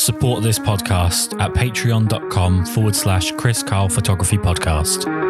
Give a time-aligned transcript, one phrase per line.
[0.00, 5.29] Support this podcast at patreon.com forward slash Kris Karl Photography Podcast.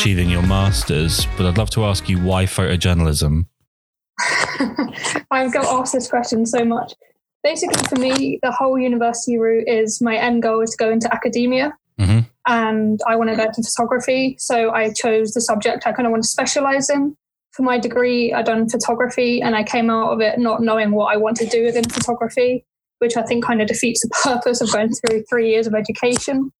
[0.00, 3.44] Achieving your master's, but I'd love to ask you why photojournalism?
[5.30, 6.94] I've got asked this question so much.
[7.42, 11.12] Basically, for me, the whole university route is my end goal is to go into
[11.12, 12.24] academia, Mhm.
[12.46, 14.36] and I want to go into photography.
[14.38, 17.14] So I chose the subject I kind of want to specialize in.
[17.52, 21.12] For my degree, I done photography, and I came out of it not knowing what
[21.14, 22.64] I want to do within photography,
[23.00, 26.52] which I think kind of defeats the purpose of going through three years of education.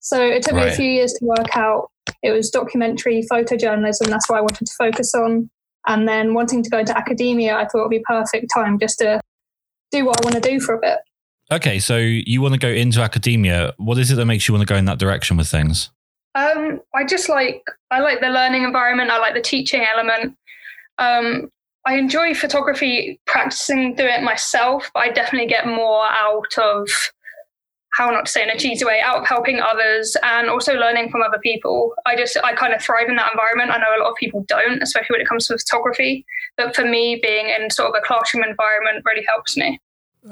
[0.00, 1.90] So it took me a few years to work out.
[2.22, 4.06] It was documentary photojournalism.
[4.06, 5.50] That's what I wanted to focus on.
[5.86, 8.98] And then wanting to go into academia, I thought it would be perfect time just
[8.98, 9.20] to
[9.90, 10.98] do what I want to do for a bit.
[11.50, 13.72] Okay, so you want to go into academia.
[13.78, 15.90] What is it that makes you want to go in that direction with things?
[16.34, 19.10] Um, I just like I like the learning environment.
[19.10, 20.36] I like the teaching element.
[20.98, 21.50] Um,
[21.86, 26.88] I enjoy photography, practicing doing it myself, but I definitely get more out of
[27.98, 31.10] how not to say in a cheesy way, out of helping others and also learning
[31.10, 31.92] from other people.
[32.06, 33.72] I just I kind of thrive in that environment.
[33.72, 36.24] I know a lot of people don't, especially when it comes to photography.
[36.56, 39.80] But for me, being in sort of a classroom environment really helps me.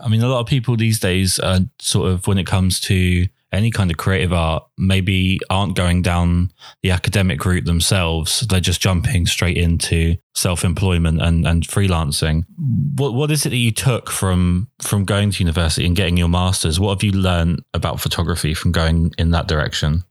[0.01, 3.27] I mean, a lot of people these days, uh, sort of, when it comes to
[3.57, 8.41] any kind of creative art, maybe aren't going down the academic route themselves.
[8.41, 12.45] They're just jumping straight into self-employment and, and freelancing.
[12.97, 16.29] What what is it that you took from from going to university and getting your
[16.29, 16.79] masters?
[16.79, 20.05] What have you learned about photography from going in that direction?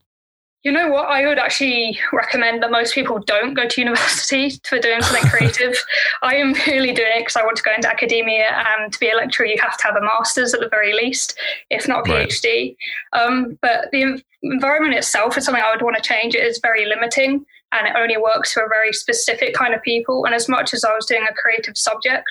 [0.66, 1.06] You know what?
[1.06, 5.76] I would actually recommend that most people don't go to university for doing something creative.
[6.24, 9.08] I am really doing it because I want to go into academia, and to be
[9.08, 11.38] a lecturer, you have to have a master's at the very least,
[11.70, 12.28] if not a Right.
[12.28, 12.76] PhD.
[13.12, 16.34] Um, but the environment itself is something I would want to change.
[16.34, 20.24] It is very limiting, and it only works for a very specific kind of people.
[20.24, 22.26] And as much as I was doing a creative subject,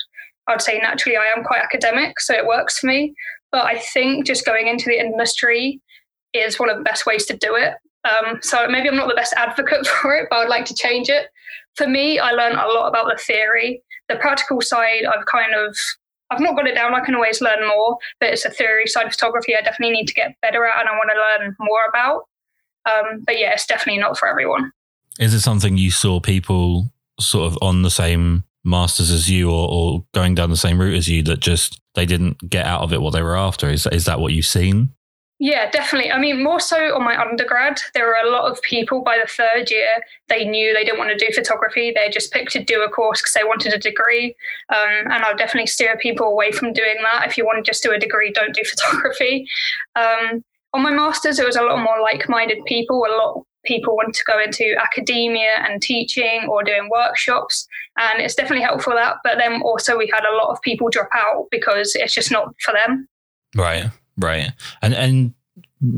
[0.48, 3.16] I'd say naturally I am quite academic, so it works for me.
[3.54, 5.80] But I think just going into the industry
[6.34, 7.76] is one of the best ways to do it.
[8.06, 11.10] Um, so maybe I'm not the best advocate for it, but I'd like to change
[11.10, 11.28] it.
[11.76, 13.84] For me, I learned a lot about the theory.
[14.08, 15.78] The practical side, I've kind of,
[16.30, 16.94] I've not got it down.
[16.94, 20.08] I can always learn more, but it's a theory side of photography I definitely need
[20.08, 22.24] to get better at and I want to learn more about.
[22.86, 24.72] Um, but yeah, it's definitely not for everyone.
[25.20, 29.70] Is it something you saw people sort of on the same masters as you or,
[29.70, 32.94] or going down the same route as you that just they didn't get out of
[32.94, 33.70] it what they were after?
[33.70, 34.95] Is is that what you've seen?
[35.40, 36.12] Yeah, definitely.
[36.12, 39.30] I mean, more so on my undergrad, there were a lot of people by the
[39.30, 39.90] third year,
[40.30, 41.92] they knew they didn't want to do photography.
[41.94, 44.36] They just picked to do a course because they wanted a degree.
[44.70, 47.28] Um, and I'll definitely steer people away from doing that.
[47.28, 49.46] If you want to just do a degree, don't do photography.
[49.96, 50.44] Um,
[50.74, 53.06] on my master's, it was a lot more like minded people.
[53.06, 57.68] A lot of people want to go into academia and teaching or doing workshops.
[57.98, 59.18] And it's definitely helpful that.
[59.24, 62.54] But then also, we had a lot of people drop out because it's just not
[62.62, 63.08] for them.
[63.56, 63.86] Right,
[64.18, 64.52] right.
[64.82, 65.34] And and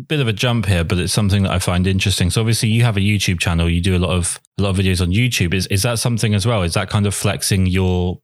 [0.08, 2.30] bit of a jump here, but it's something that I find interesting.
[2.30, 4.78] So obviously you have a YouTube channel, you do a lot of a lot of
[4.78, 5.54] videos on YouTube.
[5.54, 6.64] Is is that something as well?
[6.64, 8.20] Is that kind of flexing your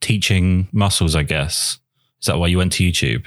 [0.00, 1.78] teaching muscles, I guess?
[2.20, 3.26] Is that why you went to YouTube?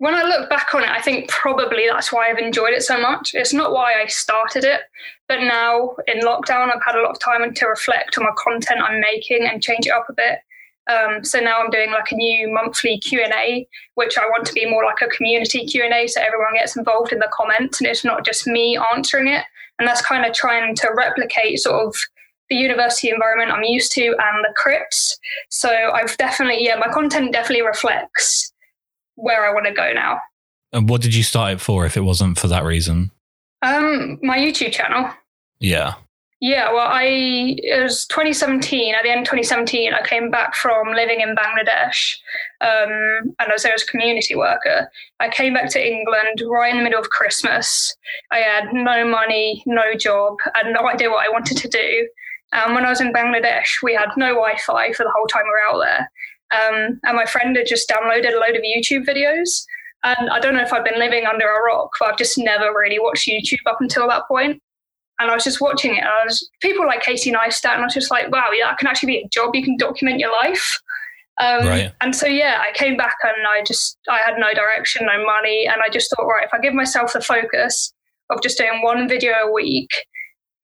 [0.00, 2.98] when I look back on it, I think probably that's why I've enjoyed it so
[2.98, 3.34] much.
[3.34, 4.80] It's not why I started it,
[5.28, 8.80] but now in lockdown, I've had a lot of time to reflect on the content
[8.80, 10.38] I'm making and change it up a bit.
[10.90, 14.44] Um, so now I'm doing like a new monthly Q and A, which I want
[14.46, 17.30] to be more like a community Q and A, so everyone gets involved in the
[17.32, 19.44] comments and it's not just me answering it.
[19.78, 21.94] And that's kind of trying to replicate sort of
[22.48, 25.12] the university environment I'm used to and the crits.
[25.48, 28.52] So I've definitely, yeah, my content definitely reflects
[29.14, 30.18] where I want to go now.
[30.72, 33.10] And what did you start it for if it wasn't for that reason?
[33.62, 35.10] Um, my YouTube channel.
[35.60, 35.94] Yeah.
[36.42, 37.04] Yeah, well, I
[37.58, 38.94] it was 2017.
[38.94, 42.16] At the end of 2017, I came back from living in Bangladesh,
[42.62, 44.90] um, and I was there as a community worker.
[45.20, 47.94] I came back to England right in the middle of Christmas.
[48.32, 52.08] I had no money, no job, had no idea what I wanted to do.
[52.52, 55.50] And when I was in Bangladesh, we had no Wi-Fi for the whole time we
[55.50, 56.10] were out there.
[56.52, 59.62] Um, and my friend had just downloaded a load of YouTube videos.
[60.04, 62.72] And I don't know if I've been living under a rock, but I've just never
[62.72, 64.62] really watched YouTube up until that point
[65.20, 66.00] and I was just watching it.
[66.00, 68.78] And I was people like Casey Neistat, and I was just like, wow, yeah, that
[68.78, 69.54] can actually be a job.
[69.54, 70.80] You can document your life.
[71.40, 71.92] Um, Right.
[72.00, 75.66] And so yeah, I came back and I just I had no direction, no money,
[75.66, 77.92] and I just thought, right, if I give myself the focus
[78.30, 79.90] of just doing one video a week,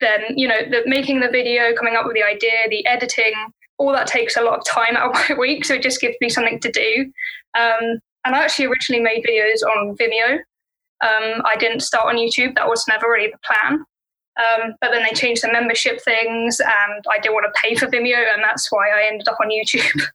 [0.00, 3.32] then you know the making the video, coming up with the idea, the editing,
[3.78, 5.64] all that takes a lot of time out of my week.
[5.64, 7.12] So it just gives me something to do.
[7.58, 10.38] Um, and I actually originally made videos on Vimeo.
[11.02, 12.54] Um, I didn't start on YouTube.
[12.54, 13.84] That was never really the plan.
[14.36, 17.86] Um, but then they changed the membership things, and I didn't want to pay for
[17.86, 20.02] Vimeo, and that's why I ended up on YouTube.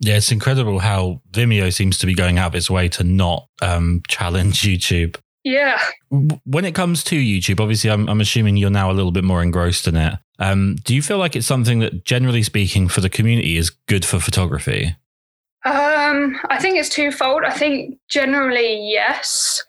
[0.00, 3.46] Yeah, it's incredible how Vimeo seems to be going out of its way to not
[3.62, 5.16] um, challenge YouTube.
[5.44, 5.80] Yeah.
[6.10, 9.42] When it comes to YouTube, obviously, I'm, I'm assuming you're now a little bit more
[9.42, 10.18] engrossed in it.
[10.38, 14.04] Um, do you feel like it's something that, generally speaking, for the community is good
[14.04, 14.96] for photography?
[15.64, 17.44] Um, I think it's twofold.
[17.44, 19.62] I think generally, yes.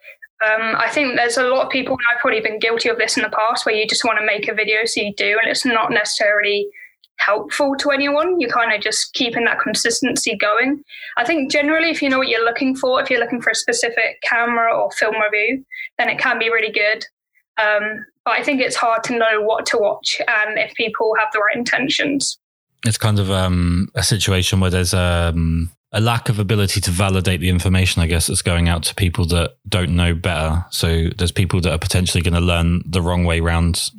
[0.43, 3.15] Um, I think there's a lot of people, and I've probably been guilty of this
[3.17, 5.49] in the past, where you just want to make a video, so you do, and
[5.49, 6.67] it's not necessarily
[7.17, 8.39] helpful to anyone.
[8.39, 10.83] You're kind of just keeping that consistency going.
[11.17, 13.55] I think generally, if you know what you're looking for, if you're looking for a
[13.55, 15.63] specific camera or film review,
[15.97, 17.05] then it can be really good.
[17.57, 21.29] Um, but I think it's hard to know what to watch and if people have
[21.31, 22.37] the right intentions.
[22.85, 27.39] It's kind of um, a situation where there's um, a lack of ability to validate
[27.39, 30.65] the information, I guess, that's going out to people that don't know better.
[30.69, 33.91] So there's people that are potentially going to learn the wrong way around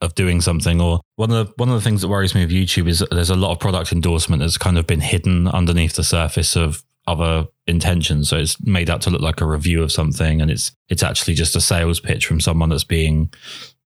[0.00, 0.80] of doing something.
[0.80, 3.10] Or one of the one of the things that worries me with YouTube is that
[3.10, 6.82] there's a lot of product endorsement that's kind of been hidden underneath the surface of
[7.06, 8.28] other intentions.
[8.28, 11.34] So it's made out to look like a review of something, and it's it's actually
[11.34, 13.32] just a sales pitch from someone that's being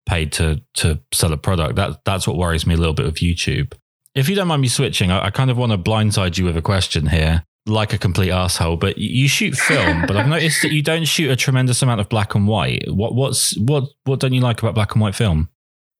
[0.06, 1.76] paid to to sell a product.
[1.76, 3.72] That that's what worries me a little bit with YouTube.
[4.14, 6.56] If you don't mind me switching, I, I kind of want to blindside you with
[6.56, 8.76] a question here, like a complete asshole.
[8.76, 12.08] But you shoot film, but I've noticed that you don't shoot a tremendous amount of
[12.08, 12.84] black and white.
[12.86, 15.48] What what's what what don't you like about black and white film?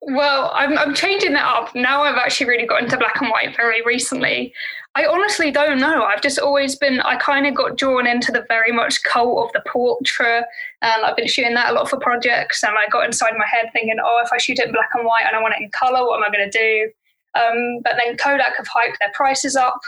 [0.06, 1.74] Well, I'm, I'm changing that up.
[1.74, 4.52] Now I've actually really got into black and white very recently.
[4.94, 6.04] I honestly don't know.
[6.04, 9.52] I've just always been, I kind of got drawn into the very much cult of
[9.54, 10.44] the portrait.
[10.82, 12.62] And I've been shooting that a lot for projects.
[12.62, 15.06] And I got inside my head thinking, oh, if I shoot it in black and
[15.06, 16.90] white and I want it in color, what am I going to do?
[17.34, 19.80] Um, but then Kodak have hiked their prices up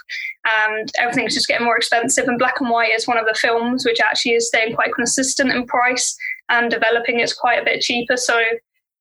[0.45, 2.27] and everything's just getting more expensive.
[2.27, 5.51] And black and white is one of the films which actually is staying quite consistent
[5.53, 6.17] in price
[6.49, 8.17] and developing it's quite a bit cheaper.
[8.17, 8.41] So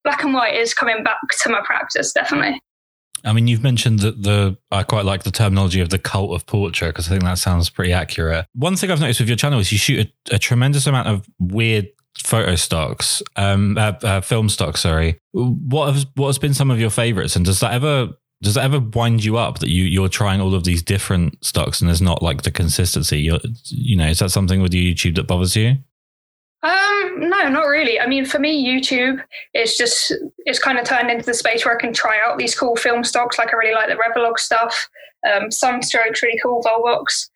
[0.04, 2.62] black and white is coming back to my practice, definitely.
[3.24, 6.46] I mean, you've mentioned that the I quite like the terminology of the cult of
[6.46, 8.46] portrait because I think that sounds pretty accurate.
[8.54, 11.28] One thing I've noticed with your channel is you shoot a, a tremendous amount of
[11.40, 11.88] weird
[12.20, 14.82] photo stocks, um, uh, uh, film stocks.
[14.82, 18.10] Sorry, what has what has been some of your favorites, and does that ever
[18.42, 21.80] does it ever wind you up that you you're trying all of these different stocks
[21.80, 23.20] and there's not like the consistency?
[23.20, 25.78] You're, you know, is that something with YouTube that bothers you?
[26.64, 28.00] Um, no, not really.
[28.00, 29.22] I mean, for me, YouTube
[29.54, 32.58] is just it's kind of turned into the space where I can try out these
[32.58, 33.38] cool film stocks.
[33.38, 34.90] Like I really like the Revolog stuff.
[35.32, 37.30] Um, Sunstroke's really cool, Volvox.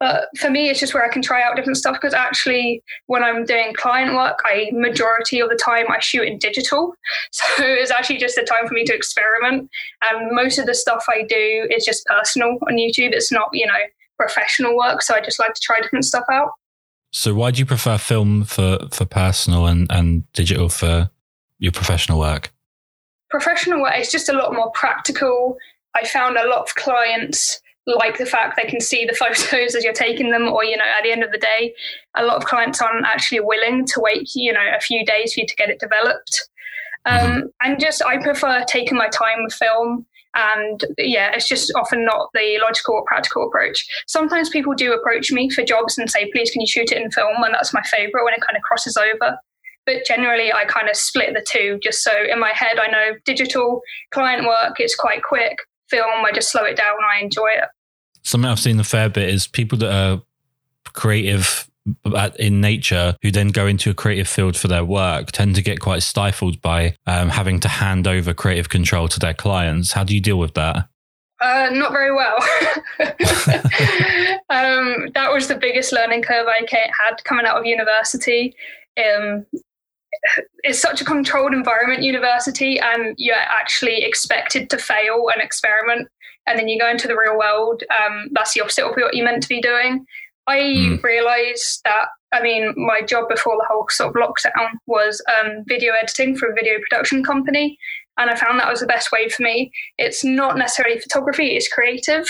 [0.00, 3.24] But for me, it's just where I can try out different stuff because actually, when
[3.24, 6.94] I'm doing client work, I majority of the time I shoot in digital.
[7.30, 9.70] So it's actually just a time for me to experiment.
[10.08, 13.12] And most of the stuff I do is just personal on YouTube.
[13.12, 13.72] It's not, you know,
[14.16, 15.02] professional work.
[15.02, 16.50] So I just like to try different stuff out.
[17.12, 21.10] So why do you prefer film for, for personal and, and digital for
[21.58, 22.52] your professional work?
[23.30, 25.56] Professional work is just a lot more practical.
[25.94, 27.60] I found a lot of clients
[27.96, 30.84] like the fact they can see the photos as you're taking them, or you know,
[30.84, 31.74] at the end of the day,
[32.16, 35.40] a lot of clients aren't actually willing to wait, you know, a few days for
[35.40, 36.48] you to get it developed.
[37.06, 37.46] Um, mm-hmm.
[37.62, 40.06] And just I prefer taking my time with film.
[40.34, 43.86] And yeah, it's just often not the logical or practical approach.
[44.06, 47.10] Sometimes people do approach me for jobs and say, please, can you shoot it in
[47.10, 47.42] film?
[47.42, 49.38] And that's my favorite when it kind of crosses over.
[49.86, 53.16] But generally, I kind of split the two just so in my head, I know
[53.24, 53.80] digital
[54.12, 55.56] client work is quite quick.
[55.88, 56.98] Film, I just slow it down.
[57.10, 57.64] I enjoy it.
[58.28, 60.20] Something I've seen a fair bit is people that are
[60.92, 61.66] creative
[62.38, 65.80] in nature who then go into a creative field for their work tend to get
[65.80, 69.92] quite stifled by um, having to hand over creative control to their clients.
[69.92, 70.90] How do you deal with that?
[71.40, 72.36] Uh, not very well.
[74.50, 78.54] um, that was the biggest learning curve I had coming out of university.
[78.98, 79.46] Um,
[80.64, 86.08] it's such a controlled environment, university, and you're actually expected to fail and experiment.
[86.48, 87.82] And then you go into the real world.
[87.90, 90.06] Um, that's the opposite of what you're meant to be doing.
[90.46, 91.02] I mm.
[91.02, 95.92] realized that, I mean, my job before the whole sort of lockdown was um, video
[95.92, 97.78] editing for a video production company.
[98.16, 99.70] And I found that was the best way for me.
[99.98, 102.26] It's not necessarily photography, it's creative,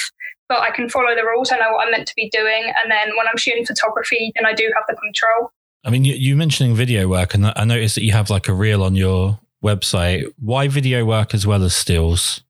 [0.49, 1.51] but I can follow the rules.
[1.51, 2.65] I know what I'm meant to be doing.
[2.83, 5.53] And then when I'm shooting photography, then I do have the control.
[5.85, 8.53] I mean, you, you mentioning video work, and I noticed that you have like a
[8.53, 10.27] reel on your website.
[10.39, 12.43] Why video work as well as stills?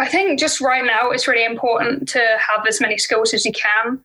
[0.00, 3.52] I think just right now, it's really important to have as many skills as you
[3.52, 4.04] can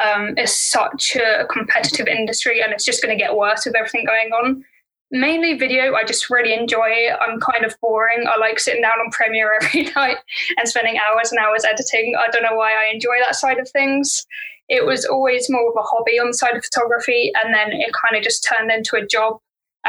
[0.00, 4.04] um, is such a competitive industry and it's just going to get worse with everything
[4.04, 4.64] going on.
[5.10, 5.94] mainly video.
[5.94, 7.16] I just really enjoy it.
[7.20, 8.26] I'm kind of boring.
[8.28, 10.18] I like sitting down on Premiere every night
[10.56, 12.14] and spending hours and hours editing.
[12.18, 14.26] I don't know why I enjoy that side of things.
[14.68, 17.90] It was always more of a hobby on the side of photography, and then it
[17.94, 19.38] kind of just turned into a job.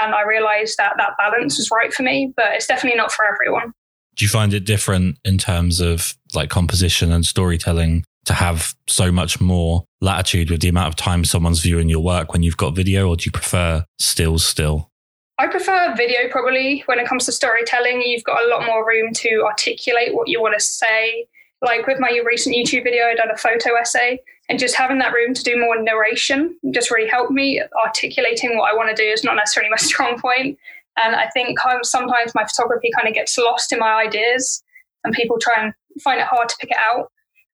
[0.02, 3.26] And I realized that that balance was right for me, but it's definitely not for
[3.26, 3.74] everyone.
[4.20, 9.14] Do you find it different in terms of like composition and storytelling to have so
[9.14, 12.76] much more latitude with the amount of time someone's viewing your work when you've got
[12.76, 14.92] video, or do you prefer stills still?
[15.38, 18.02] I prefer video probably when it comes to storytelling.
[18.02, 21.26] You've got a lot more room to articulate what you want to say.
[21.62, 25.14] Like with my recent YouTube video, I done a photo essay, and just having that
[25.14, 27.62] room to do more narration just really helped me.
[27.86, 30.60] Articulating what I want to do is not necessarily my strong point.
[31.04, 34.64] And I think sometimes my photography kind of gets lost in my ideas,
[35.04, 37.12] and people try and find it hard to pick it out.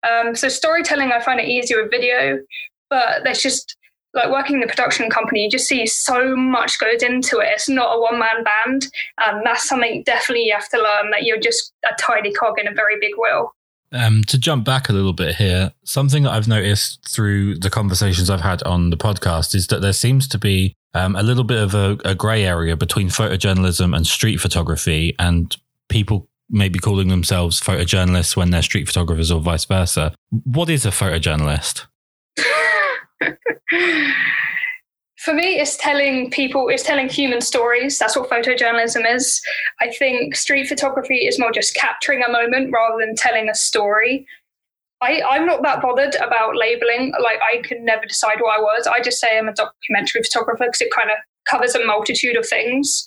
[0.08, 2.40] Um, so storytelling, I find it easier with video,
[2.90, 3.76] but there's just
[4.16, 7.50] like working in the production company, you just see so much goes into it.
[7.50, 8.88] It's not a one man band.
[9.26, 12.68] And that's something definitely you have to learn that you're just a tiny cog in
[12.68, 13.54] a very big wheel.
[13.92, 18.30] Um, to jump back a little bit here, something that I've noticed through the conversations
[18.30, 21.62] I've had on the podcast is that there seems to be um, a little bit
[21.62, 25.56] of a, a grey area between photojournalism and street photography, and
[25.90, 30.16] people maybe calling themselves photojournalists when they're street photographers or vice versa.
[30.46, 31.86] What is a photojournalist?
[35.18, 37.98] For me, it's telling people, it's telling human stories.
[37.98, 39.42] That's what photojournalism is.
[39.82, 44.28] I think street photography is more just capturing a moment rather than telling a story.
[45.02, 47.14] I, I'm not that bothered about labeling.
[47.22, 48.88] Like, I could never decide what I was.
[48.88, 51.18] I just say I'm a documentary photographer because it kind of
[51.50, 53.06] covers a multitude of things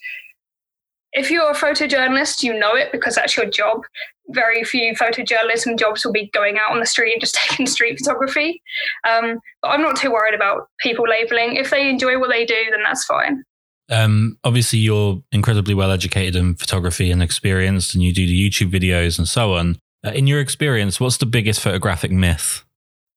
[1.12, 3.82] if you're a photojournalist, you know it because that's your job.
[4.28, 7.98] Very few photojournalism jobs will be going out on the street and just taking street
[7.98, 8.62] photography.
[9.08, 11.56] Um, but I'm not too worried about people labeling.
[11.56, 13.42] If they enjoy what they do, then that's fine.
[13.90, 18.70] Um, obviously, you're incredibly well educated in photography and experienced, and you do the YouTube
[18.70, 19.78] videos and so on.
[20.04, 22.64] Uh, in your experience, what's the biggest photographic myth?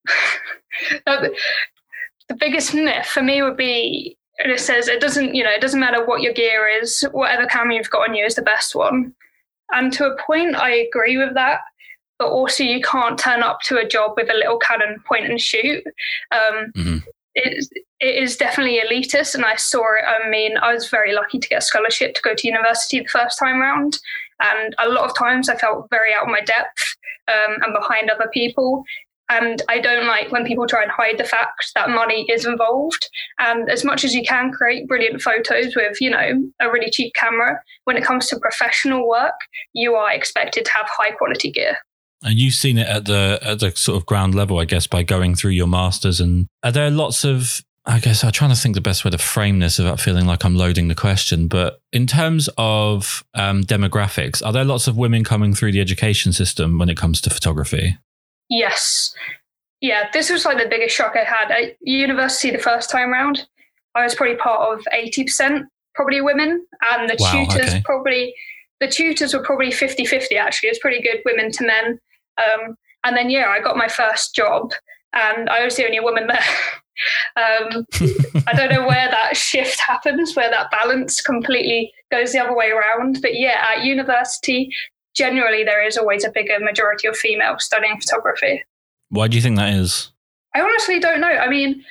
[1.06, 5.62] the biggest myth for me would be and it says it doesn't you know it
[5.62, 8.76] doesn't matter what your gear is whatever camera you've got on you is the best
[8.76, 9.14] one
[9.72, 11.60] and to a point i agree with that
[12.18, 15.42] but also you can't turn up to a job with a little canon point and
[15.42, 15.84] shoot
[16.32, 16.98] um, mm-hmm.
[17.36, 17.68] It,
[18.00, 21.48] it is definitely elitist and i saw it i mean i was very lucky to
[21.48, 24.00] get a scholarship to go to university the first time round
[24.42, 26.96] and a lot of times i felt very out of my depth
[27.28, 28.84] um, and behind other people
[29.32, 33.10] and I don't like when people try and hide the fact that money is involved.
[33.40, 37.14] And as much as you can create brilliant photos with, you know, a really cheap
[37.14, 39.36] camera, when it comes to professional work,
[39.74, 41.78] you are expected to have high quality gear.
[42.24, 45.04] And you've seen it at the at the sort of ground level, I guess, by
[45.04, 46.20] going through your masters.
[46.20, 49.18] And are there lots of I guess I'm trying to think the best way to
[49.18, 51.48] frame this without feeling like I'm loading the question.
[51.48, 56.32] But in terms of um, demographics, are there lots of women coming through the education
[56.32, 57.98] system when it comes to photography?
[58.50, 59.16] Yes.
[59.80, 63.48] Yeah, this was like the biggest shock I had at university the first time round.
[63.96, 65.63] I was probably part of 80%
[65.96, 67.82] probably women, and the wow, tutors okay.
[67.84, 68.36] probably,
[68.80, 70.70] the tutors were probably 50 50 actually.
[70.70, 72.00] It's pretty good women to men.
[72.41, 74.71] Um, and then, yeah, I got my first job,
[75.13, 76.38] and I was the only woman there.
[77.36, 77.86] um,
[78.48, 82.69] I don't know where that shift happens, where that balance completely goes the other way
[82.69, 83.19] around.
[83.21, 84.69] But yeah, at university,
[85.15, 88.63] generally there is always a bigger majority of females studying photography.
[89.10, 90.12] Why do you think that is?
[90.55, 91.27] I honestly don't know.
[91.27, 91.83] I mean,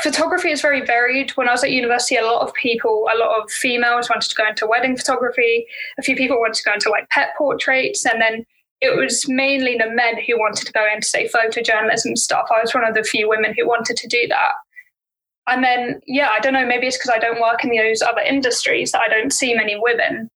[0.00, 1.30] photography is very varied.
[1.32, 4.34] When I was at university, a lot of people, a lot of females wanted to
[4.34, 5.66] go into wedding photography.
[5.98, 8.04] A few people wanted to go into like pet portraits.
[8.04, 8.44] And then
[8.80, 12.46] it was mainly the men who wanted to go into, say, photojournalism stuff.
[12.50, 14.52] I was one of the few women who wanted to do that.
[15.46, 18.20] And then, yeah, I don't know, maybe it's because I don't work in those other
[18.20, 20.30] industries that I don't see many women.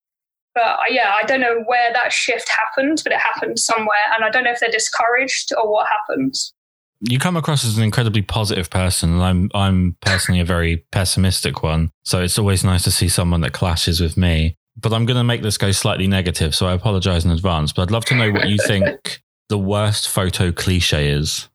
[0.53, 4.05] But uh, yeah, I don't know where that shift happened, but it happened somewhere.
[4.15, 6.53] And I don't know if they're discouraged or what happens.
[7.01, 11.61] You come across as an incredibly positive person, and I'm I'm personally a very pessimistic
[11.61, 11.91] one.
[12.03, 14.55] So it's always nice to see someone that clashes with me.
[14.77, 17.71] But I'm going to make this go slightly negative, so I apologize in advance.
[17.71, 21.47] But I'd love to know what you think the worst photo cliche is.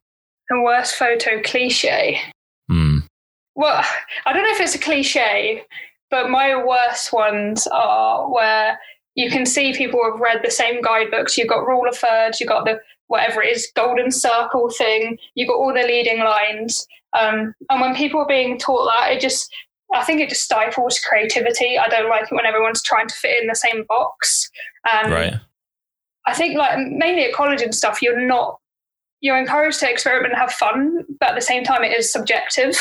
[0.49, 2.21] The worst photo cliche.
[2.69, 2.99] Hmm.
[3.55, 3.85] Well,
[4.27, 5.65] I don't know if it's a cliche,
[6.11, 8.79] but my worst ones are where
[9.15, 11.37] you can see people have read the same guidebooks.
[11.37, 15.49] You've got rule of thirds, you've got the whatever it is, golden circle thing, you've
[15.49, 16.87] got all the leading lines.
[17.19, 19.53] Um, and when people are being taught that, it just,
[19.95, 21.79] I think it just stifles creativity.
[21.79, 24.51] I don't like it when everyone's trying to fit in the same box.
[24.93, 25.35] And right.
[26.27, 28.59] I think, like, mainly at college and stuff, you're not,
[29.21, 32.79] you're encouraged to experiment and have fun, but at the same time, it is subjective.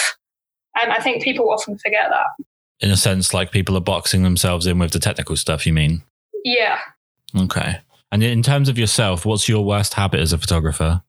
[0.79, 2.45] And I think people often forget that.
[2.79, 6.03] in a sense, like people are boxing themselves in with the technical stuff, you mean?
[6.43, 6.79] Yeah.
[7.35, 7.77] Okay.
[8.11, 11.03] And in terms of yourself, what's your worst habit as a photographer?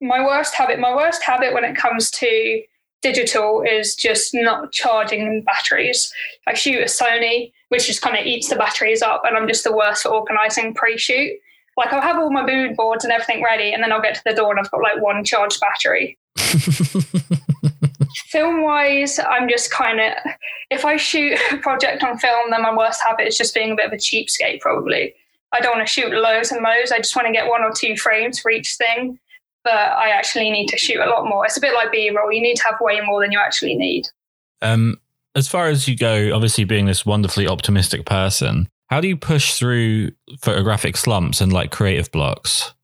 [0.00, 2.62] My worst habit, my worst habit when it comes to
[3.02, 6.12] digital is just not charging batteries.
[6.46, 9.64] I shoot a Sony, which just kind of eats the batteries up, and I'm just
[9.64, 11.32] the worst for organizing pre shoot.
[11.76, 14.22] Like, I'll have all my mood boards and everything ready, and then I'll get to
[14.24, 16.18] the door and I've got like one charged battery.
[18.32, 20.12] film wise, I'm just kind of,
[20.70, 23.76] if I shoot a project on film, then my worst habit is just being a
[23.76, 25.14] bit of a cheapskate, probably.
[25.52, 26.92] I don't want to shoot loads and loads.
[26.92, 29.18] I just want to get one or two frames for each thing.
[29.64, 31.46] But I actually need to shoot a lot more.
[31.46, 32.32] It's a bit like B roll.
[32.32, 34.08] You need to have way more than you actually need.
[34.60, 34.98] Um,
[35.34, 39.54] as far as you go, obviously being this wonderfully optimistic person, how do you push
[39.54, 42.74] through photographic slumps and like creative blocks?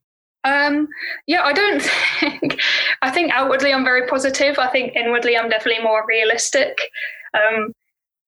[0.45, 0.89] Um,
[1.27, 1.83] yeah, I don't
[2.21, 2.61] think.
[3.03, 4.59] I think outwardly I'm very positive.
[4.59, 6.79] I think inwardly I'm definitely more realistic.
[7.35, 7.73] Um,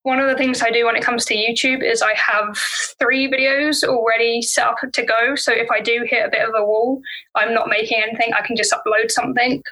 [0.03, 2.57] one of the things I do when it comes to YouTube is I have
[2.99, 5.35] three videos already set up to go.
[5.35, 7.01] So if I do hit a bit of a wall,
[7.35, 8.33] I'm not making anything.
[8.33, 9.63] I can just upload something.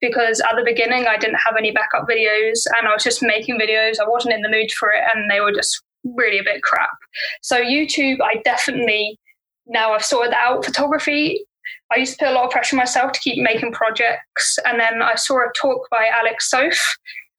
[0.00, 3.60] Because at the beginning, I didn't have any backup videos and I was just making
[3.60, 4.00] videos.
[4.00, 5.80] I wasn't in the mood for it and they were just
[6.16, 6.90] really a bit crap.
[7.40, 9.18] So, YouTube, I definitely
[9.68, 11.46] now I've sorted out photography
[11.94, 14.58] I used to put a lot of pressure on myself to keep making projects.
[14.64, 16.80] And then I saw a talk by Alec Soth,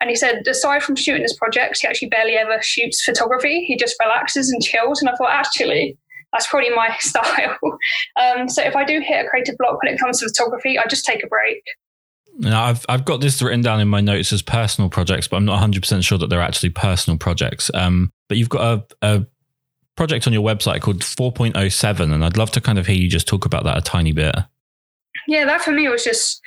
[0.04, 3.64] and he said, aside from shooting his projects, he actually barely ever shoots photography.
[3.64, 5.00] He just relaxes and chills.
[5.00, 5.98] And I thought, actually,
[6.34, 7.58] that's probably my style.
[8.22, 10.84] um, so if I do hit a creative block when it comes to photography, I
[10.90, 11.64] just take a break.
[12.38, 15.46] Now, I've I've got this written down in my notes as personal projects, but I'm
[15.46, 17.72] not 100 percent sure that they're actually personal projects.
[17.74, 19.26] Um, but you've got a, a
[19.96, 23.28] project on your website called 4.07, and I'd love to kind of hear you just
[23.28, 24.36] talk about that a tiny bit.
[25.30, 26.42] Yeah, that for me was just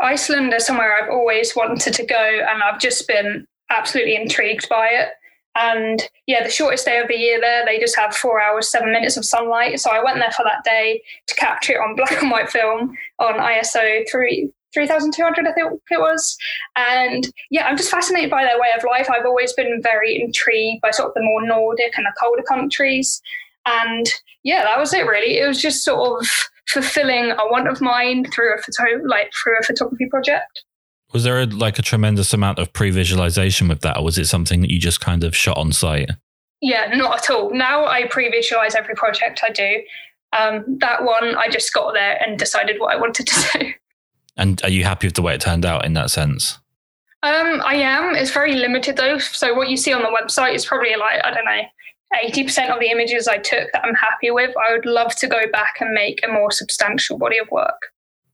[0.00, 4.88] Iceland is somewhere I've always wanted to go, and I've just been absolutely intrigued by
[4.88, 5.08] it.
[5.56, 8.92] And yeah, the shortest day of the year there, they just have four hours, seven
[8.92, 9.80] minutes of sunlight.
[9.80, 12.94] So I went there for that day to capture it on black and white film
[13.18, 16.36] on ISO 3, 3200 i think it was
[16.74, 20.82] and yeah i'm just fascinated by their way of life i've always been very intrigued
[20.82, 23.22] by sort of the more nordic and the colder countries
[23.64, 24.06] and
[24.42, 26.28] yeah that was it really it was just sort of
[26.68, 30.64] fulfilling a want of mine through a photo like through a photography project
[31.12, 34.60] was there a, like a tremendous amount of pre-visualization with that or was it something
[34.60, 36.10] that you just kind of shot on site
[36.60, 39.82] yeah not at all now i pre-visualize every project i do
[40.36, 43.72] um, that one i just got there and decided what i wanted to do
[44.36, 46.58] and are you happy with the way it turned out in that sense?
[47.22, 48.14] Um, I am.
[48.14, 49.18] It's very limited though.
[49.18, 51.62] So what you see on the website is probably like I don't know,
[52.22, 54.54] eighty percent of the images I took that I'm happy with.
[54.56, 57.80] I would love to go back and make a more substantial body of work.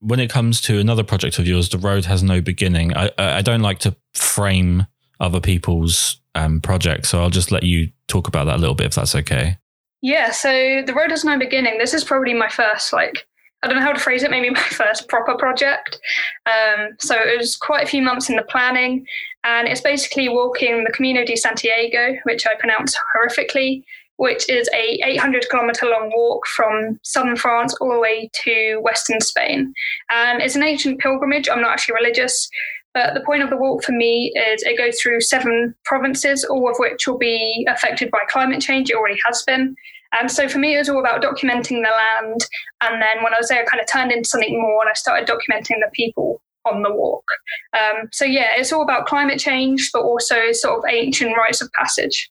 [0.01, 2.97] When it comes to another project of yours, the road has no beginning.
[2.97, 4.87] I I don't like to frame
[5.21, 8.87] other people's um, projects, so I'll just let you talk about that a little bit
[8.87, 9.59] if that's okay.
[10.01, 10.33] Yeah.
[10.33, 11.79] So the road has no beginning.
[11.79, 13.27] This is probably my first like
[13.63, 16.01] I don't know how to phrase it, maybe my first proper project.
[16.47, 19.07] Um, so it was quite a few months in the planning,
[19.45, 23.85] and it's basically walking the Camino de Santiago, which I pronounce horrifically,
[24.17, 29.21] which is a 800 kilometer long walk from southern France all the way to western
[29.21, 29.73] Spain.
[30.11, 31.49] And it's an ancient pilgrimage.
[31.49, 32.49] I'm not actually religious,
[32.95, 36.69] but the point of the walk for me is it goes through seven provinces, all
[36.69, 38.91] of which will be affected by climate change.
[38.91, 39.75] It already has been.
[40.13, 42.47] And so for me, it was all about documenting the land.
[42.83, 44.95] And then when I was there, I kind of turned into something more and I
[44.95, 47.25] started documenting the people on the walk.
[47.73, 51.71] Um, so yeah, it's all about climate change, but also sort of ancient rites of
[51.73, 52.31] passage.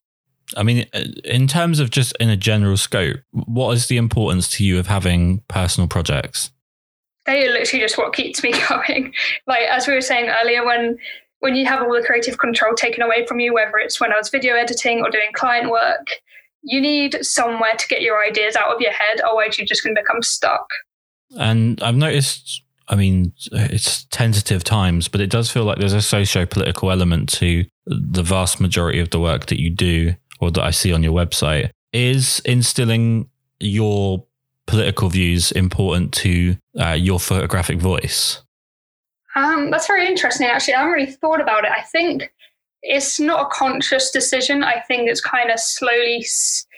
[0.56, 0.86] I mean,
[1.24, 4.88] in terms of just in a general scope, what is the importance to you of
[4.88, 6.52] having personal projects?
[7.26, 9.14] They are literally just what keeps me going.
[9.48, 10.98] like as we were saying earlier, when
[11.40, 14.18] when you have all the creative control taken away from you, whether it's when I
[14.18, 16.08] was video editing or doing client work,
[16.64, 19.96] you need somewhere to get your ideas out of your head, otherwise you're just going
[19.96, 20.68] to become stuck.
[21.40, 26.02] And I've noticed, I mean, it's tentative times, but it does feel like there's a
[26.02, 30.72] socio-political element to the vast majority of the work that you do or that I
[30.72, 31.72] see on your website.
[31.94, 34.26] Is instilling your
[34.68, 38.42] political views important to uh, your photographic voice?
[39.36, 40.74] Um, that's very interesting, actually.
[40.74, 41.72] I haven't really thought about it.
[41.72, 42.34] I think
[42.82, 44.64] it's not a conscious decision.
[44.64, 46.26] I think it's kind of slowly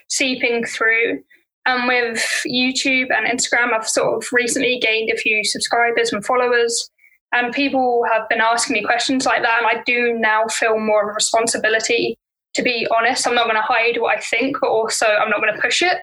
[0.09, 1.23] seeping through.
[1.65, 6.89] And with YouTube and Instagram, I've sort of recently gained a few subscribers and followers.
[7.31, 9.59] And people have been asking me questions like that.
[9.59, 12.17] And I do now feel more of a responsibility
[12.53, 13.27] to be honest.
[13.27, 15.81] I'm not going to hide what I think, but also I'm not going to push
[15.81, 15.97] it.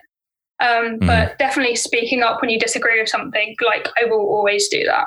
[0.59, 1.07] Um, mm.
[1.07, 5.05] But definitely speaking up when you disagree with something, like I will always do that.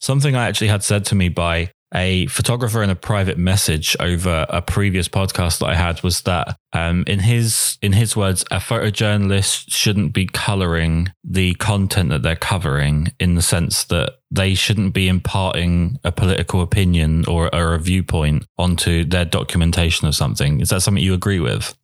[0.00, 4.46] Something I actually had said to me by a photographer in a private message over
[4.48, 8.56] a previous podcast that I had was that um, in his in his words, a
[8.56, 14.92] photojournalist shouldn't be coloring the content that they're covering in the sense that they shouldn't
[14.92, 20.60] be imparting a political opinion or, or a viewpoint onto their documentation of something.
[20.60, 21.74] Is that something you agree with?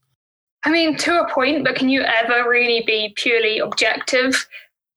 [0.64, 4.46] I mean, to a point, but can you ever really be purely objective?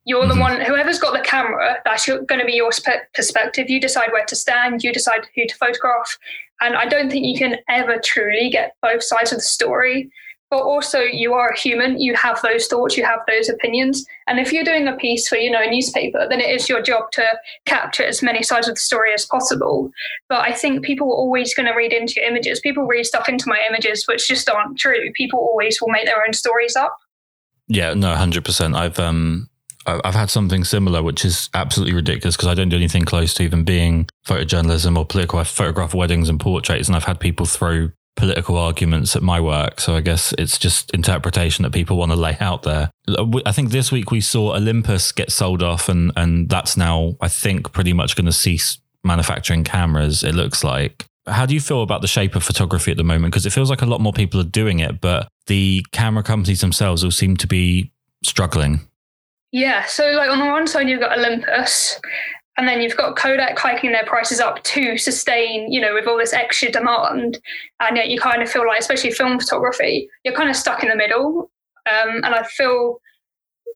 [0.08, 0.36] You're mm-hmm.
[0.36, 2.72] the one, whoever's got the camera, that's going to be your
[3.14, 3.70] perspective.
[3.70, 6.18] You decide where to stand, you decide who to photograph.
[6.62, 10.10] And I don't think you can ever truly get both sides of the story.
[10.50, 14.06] But also you are a human you have those thoughts you have those opinions.
[14.28, 16.82] And if you're doing a piece for you know a newspaper then it is your
[16.82, 17.26] job to
[17.66, 19.92] capture as many sides of the story as possible.
[20.30, 22.62] But i think people are always going to read into your images.
[22.62, 25.12] People read stuff into my images which just aren't true.
[25.16, 26.96] People always will make their own stories up.
[27.68, 29.50] Yeah no 100% i've um
[29.88, 33.44] I've had something similar, which is absolutely ridiculous because I don't do anything close to
[33.44, 35.40] even being photojournalism or political.
[35.40, 39.80] I photograph weddings and portraits, and I've had people throw political arguments at my work.
[39.80, 42.90] So I guess it's just interpretation that people want to lay out there.
[43.08, 47.16] Uh, I think this week we saw Olympus get sold off, and and that's now
[47.22, 50.24] I think pretty much going to cease manufacturing cameras.
[50.24, 51.06] It looks like.
[51.28, 53.34] How do you feel about the shape of photography at the moment?
[53.34, 56.62] Because it feels like a lot more people are doing it, but the camera companies
[56.62, 57.92] themselves all seem to be
[58.24, 58.88] struggling.
[59.52, 59.86] Yeah.
[59.86, 62.00] So, like on the one side, you've got Olympus,
[62.58, 66.18] and then you've got Kodak hiking their prices up to sustain, you know, with all
[66.18, 67.40] this extra demand.
[67.80, 70.90] And yet you kind of feel like, especially film photography, you're kind of stuck in
[70.90, 71.52] the middle.
[71.90, 73.00] Um, and I feel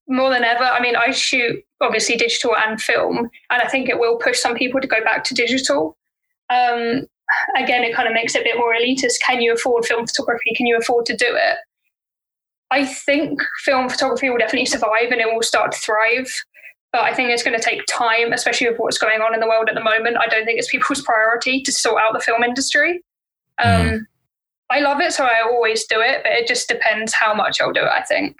[0.08, 4.00] more than ever, I mean, I shoot obviously digital and film, and I think it
[4.00, 5.98] will push some people to go back to digital.
[6.50, 7.06] Um,
[7.56, 9.22] again, it kind of makes it a bit more elitist.
[9.26, 10.54] Can you afford film photography?
[10.56, 11.58] Can you afford to do it?
[12.72, 16.32] I think film photography will definitely survive and it will start to thrive.
[16.94, 19.48] But I think it's going to take time, especially with what's going on in the
[19.48, 20.18] world at the moment.
[20.18, 23.02] I don't think it's people's priority to sort out the film industry.
[23.60, 24.00] Um, mm.
[24.70, 27.74] I love it, so I always do it, but it just depends how much I'll
[27.74, 28.38] do it, I think.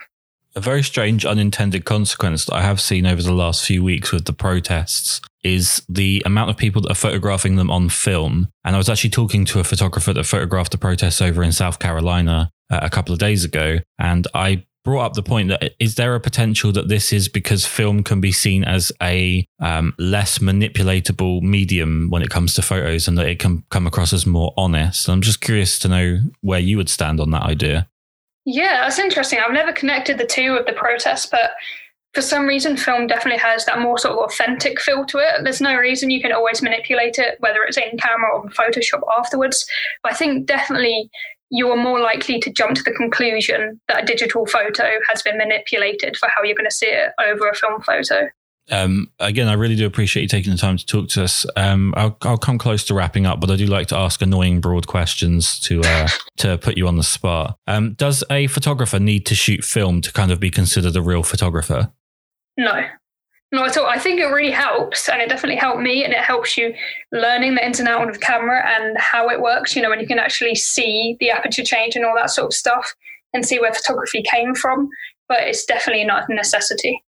[0.54, 4.24] A very strange unintended consequence that I have seen over the last few weeks with
[4.24, 8.48] the protests is the amount of people that are photographing them on film.
[8.64, 11.78] And I was actually talking to a photographer that photographed the protests over in South
[11.78, 13.78] Carolina uh, a couple of days ago.
[13.98, 17.64] And I brought up the point that is there a potential that this is because
[17.64, 23.06] film can be seen as a um, less manipulatable medium when it comes to photos
[23.06, 25.08] and that it can come across as more honest?
[25.08, 27.88] I'm just curious to know where you would stand on that idea.
[28.44, 29.38] Yeah that's interesting.
[29.38, 31.52] I've never connected the two of the protests but
[32.14, 35.44] for some reason film definitely has that more sort of authentic feel to it.
[35.44, 39.02] There's no reason you can always manipulate it whether it's in camera or in photoshop
[39.16, 39.64] afterwards.
[40.02, 41.08] But i think definitely
[41.52, 45.36] you are more likely to jump to the conclusion that a digital photo has been
[45.36, 48.28] manipulated for how you're going to see it over a film photo.
[48.70, 51.44] Um, again, I really do appreciate you taking the time to talk to us.
[51.56, 54.60] Um, I'll, I'll, come close to wrapping up, but I do like to ask annoying,
[54.60, 57.58] broad questions to uh, to put you on the spot.
[57.66, 61.24] Um, does a photographer need to shoot film to kind of be considered a real
[61.24, 61.92] photographer?
[62.56, 62.86] No,
[63.52, 63.86] not at all.
[63.86, 66.74] I think it really helps, and it definitely helped me, and it helps you
[67.12, 69.76] learning the ins and outs of camera and how it works.
[69.76, 72.54] You know, when you can actually see the aperture change and all that sort of
[72.54, 72.94] stuff,
[73.34, 74.88] and see where photography came from.
[75.28, 77.02] But it's definitely not a necessity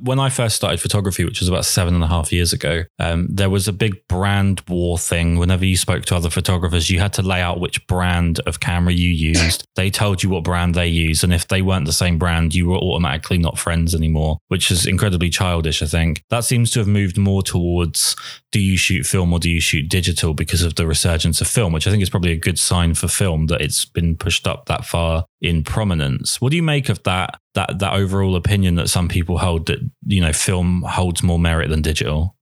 [0.00, 3.28] when I first started photography, which was about seven and a half years ago, um,
[3.30, 5.38] there was a big brand war thing.
[5.38, 8.92] Whenever you spoke to other photographers, you had to lay out which brand of camera
[8.92, 9.64] you used.
[9.76, 11.22] they told you what brand they used.
[11.24, 14.86] And if they weren't the same brand, you were automatically not friends anymore, which is
[14.86, 16.22] incredibly childish, I think.
[16.30, 18.16] That seems to have moved more towards
[18.52, 21.72] do you shoot film or do you shoot digital because of the resurgence of film,
[21.72, 24.66] which I think is probably a good sign for film that it's been pushed up
[24.66, 26.40] that far in prominence.
[26.40, 29.78] What do you make of that that that overall opinion that some people hold that
[30.06, 32.36] you know film holds more merit than digital?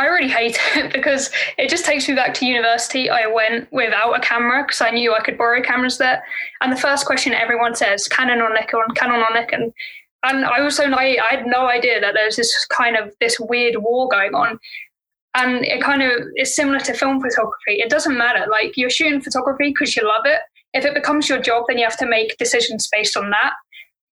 [0.00, 3.10] I really hate it because it just takes me back to university.
[3.10, 6.24] I went without a camera because I knew I could borrow cameras there.
[6.62, 9.72] And the first question everyone says, Canon or Nikon, Canon or Nikon.
[10.22, 13.38] And I was so naive, I had no idea that there's this kind of this
[13.38, 14.58] weird war going on.
[15.34, 17.80] And it kind of is similar to film photography.
[17.80, 18.46] It doesn't matter.
[18.50, 20.40] Like you're shooting photography because you love it.
[20.72, 23.54] If it becomes your job, then you have to make decisions based on that.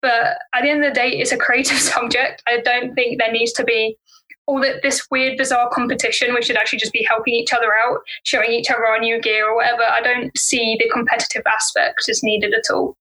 [0.01, 2.43] But at the end of the day, it's a creative subject.
[2.47, 3.97] I don't think there needs to be
[4.47, 6.35] all that this weird, bizarre competition.
[6.35, 9.49] We should actually just be helping each other out, showing each other our new gear
[9.49, 9.83] or whatever.
[9.83, 12.97] I don't see the competitive aspect as needed at all.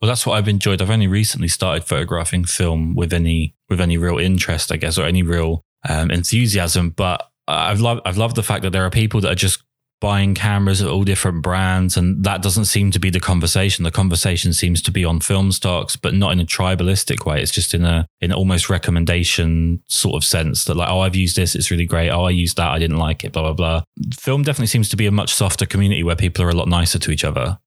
[0.00, 0.80] Well, that's what I've enjoyed.
[0.82, 5.04] I've only recently started photographing film with any with any real interest, I guess, or
[5.04, 6.90] any real um, enthusiasm.
[6.90, 9.62] But I've loved I've loved the fact that there are people that are just
[10.00, 11.96] buying cameras of all different brands.
[11.96, 13.84] And that doesn't seem to be the conversation.
[13.84, 17.42] The conversation seems to be on film stocks, but not in a tribalistic way.
[17.42, 21.36] It's just in a, in almost recommendation sort of sense that like, oh, I've used
[21.36, 21.54] this.
[21.54, 22.10] It's really great.
[22.10, 22.68] Oh, I used that.
[22.68, 23.82] I didn't like it, blah, blah, blah.
[24.18, 26.98] Film definitely seems to be a much softer community where people are a lot nicer
[26.98, 27.58] to each other.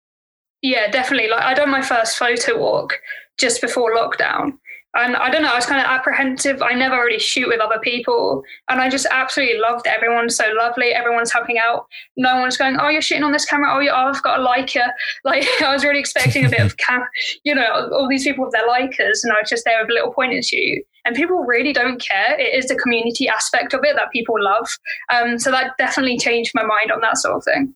[0.61, 1.29] Yeah, definitely.
[1.29, 2.99] Like I done my first photo walk
[3.37, 4.53] just before lockdown.
[4.95, 6.61] And I don't know, I was kind of apprehensive.
[6.61, 8.43] I never really shoot with other people.
[8.69, 9.93] And I just absolutely loved it.
[9.95, 10.89] Everyone's so lovely.
[10.89, 11.87] Everyone's helping out.
[12.15, 13.73] No one's going, oh, you're shooting on this camera.
[13.73, 14.91] Oh, yeah, oh, I've got a Leica.
[15.25, 17.07] Like, I was really expecting a bit of, cam-
[17.43, 19.23] you know, all these people with their Leicas.
[19.23, 20.83] And I was just there with a little point and shoot.
[21.05, 22.39] And people really don't care.
[22.39, 24.69] It is the community aspect of it that people love.
[25.11, 27.73] Um, so that definitely changed my mind on that sort of thing.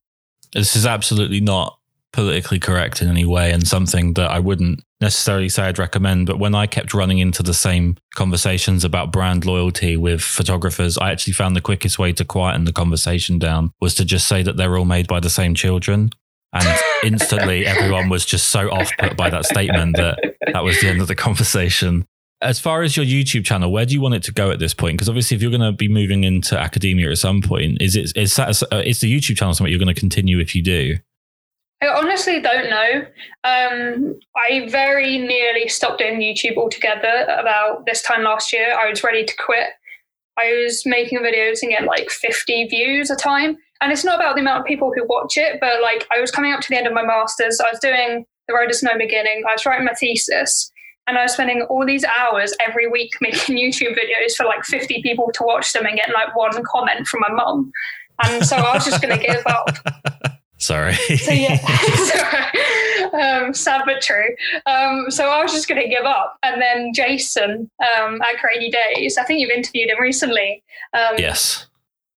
[0.54, 1.77] This is absolutely not
[2.18, 6.26] politically correct in any way and something that I wouldn't necessarily say I'd recommend.
[6.26, 11.12] But when I kept running into the same conversations about brand loyalty with photographers, I
[11.12, 14.58] actually found the quickest way to quieten the conversation down was to just say that
[14.58, 16.10] they're all made by the same children.
[16.54, 20.18] And instantly everyone was just so off put by that statement that
[20.52, 22.08] that was the end of the conversation.
[22.42, 24.74] As far as your YouTube channel, where do you want it to go at this
[24.74, 24.98] point?
[24.98, 28.12] Because obviously, if you're going to be moving into academia at some point, is it
[28.16, 30.98] is that uh, the YouTube channel something you're going to continue if you do?
[31.82, 33.06] I honestly don't know.
[33.44, 38.76] Um, I very nearly stopped doing YouTube altogether about this time last year.
[38.78, 39.70] I was ready to quit.
[40.40, 43.58] I was making videos and get like 50 views a time.
[43.82, 46.32] And it's not about the amount of people who watch it, but like I was
[46.32, 47.60] coming up to the end of my master's.
[47.60, 49.44] I was doing The Road is No Beginning.
[49.48, 50.72] I was writing my thesis.
[51.06, 55.02] And I was spending all these hours every week making YouTube videos for like 50
[55.04, 57.72] people to watch them and getting like one comment from my mum.
[58.24, 60.24] And so I was just going to give up.
[60.58, 60.94] Sorry.
[60.94, 61.60] so yeah,
[63.14, 64.36] um, sad but true.
[64.66, 68.72] Um, so I was just going to give up, and then Jason um, at Grainy
[68.72, 70.64] Days, I think you've interviewed him recently.
[70.94, 71.68] Um, yes.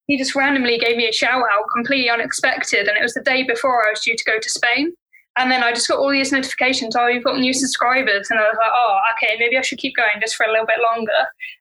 [0.07, 3.43] He just randomly gave me a shout out, completely unexpected, and it was the day
[3.43, 4.93] before I was due to go to Spain.
[5.37, 6.95] And then I just got all these notifications.
[6.95, 9.95] Oh, you've got new subscribers, and I was like, oh, okay, maybe I should keep
[9.95, 11.11] going just for a little bit longer.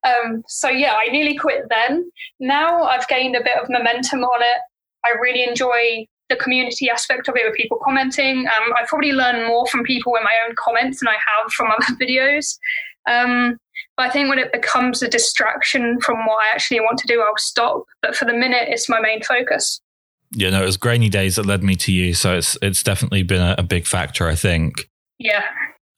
[0.04, 2.10] Um, so yeah, I nearly quit then.
[2.40, 4.58] Now I've gained a bit of momentum on it.
[5.04, 8.46] I really enjoy the community aspect of it with people commenting.
[8.46, 11.68] Um, I probably learn more from people in my own comments than I have from
[11.70, 12.58] other videos.
[13.08, 13.58] Um,
[13.96, 17.20] but I think when it becomes a distraction from what I actually want to do,
[17.20, 17.84] I'll stop.
[18.02, 19.80] But for the minute, it's my main focus.
[20.32, 23.22] Yeah, no, it was grainy days that led me to you, so it's it's definitely
[23.22, 24.90] been a, a big factor, I think.
[25.18, 25.42] Yeah,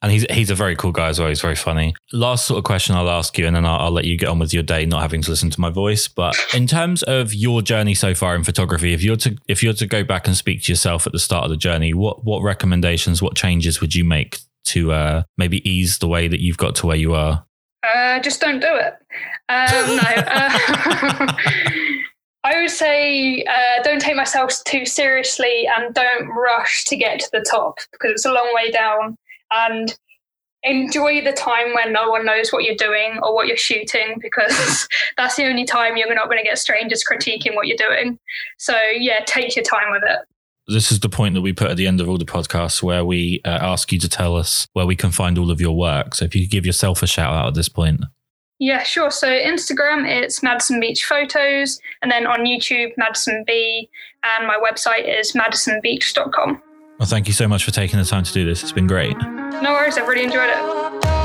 [0.03, 1.29] and he's he's a very cool guy as well.
[1.29, 1.95] He's very funny.
[2.13, 4.39] Last sort of question I'll ask you, and then I'll, I'll, let you get on
[4.39, 6.09] with your day, not having to listen to my voice.
[6.09, 9.75] But in terms of your journey so far in photography, if you're to if you're
[9.75, 12.43] to go back and speak to yourself at the start of the journey, what what
[12.43, 16.75] recommendations, what changes would you make to uh, maybe ease the way that you've got
[16.77, 17.45] to where you are?
[17.83, 18.95] Uh, just don't do it.
[19.49, 20.03] Um, no.
[20.17, 21.33] Uh,
[22.43, 27.29] I would say uh, don't take myself too seriously and don't rush to get to
[27.33, 29.19] the top because it's a long way down
[29.51, 29.97] and
[30.63, 34.89] enjoy the time when no one knows what you're doing or what you're shooting because
[35.17, 38.19] that's the only time you're not going to get strangers critiquing what you're doing.
[38.59, 40.19] So, yeah, take your time with it.
[40.69, 43.05] This is the point that we put at the end of all the podcasts where
[43.05, 46.15] we uh, ask you to tell us where we can find all of your work.
[46.15, 48.03] So, if you could give yourself a shout out at this point.
[48.61, 49.11] Yeah, sure.
[49.11, 53.89] So Instagram, it's Madison Beach Photos, and then on YouTube, Madison B,
[54.23, 56.63] and my website is madisonbeach.com.
[56.99, 58.63] Well, thank you so much for taking the time to do this.
[58.63, 59.17] It's been great.
[59.63, 59.99] No worries.
[59.99, 61.20] I've really enjoyed it.